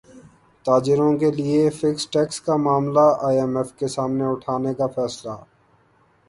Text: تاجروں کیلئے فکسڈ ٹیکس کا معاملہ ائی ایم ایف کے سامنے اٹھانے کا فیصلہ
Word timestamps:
تاجروں 0.65 1.11
کیلئے 1.19 1.59
فکسڈ 1.71 2.11
ٹیکس 2.13 2.37
کا 2.45 2.55
معاملہ 2.65 3.05
ائی 3.25 3.37
ایم 3.39 3.53
ایف 3.57 3.69
کے 3.79 3.87
سامنے 3.95 4.25
اٹھانے 4.31 4.73
کا 4.73 4.87
فیصلہ 4.95 5.35